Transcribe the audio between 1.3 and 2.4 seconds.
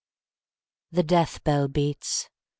bell beats!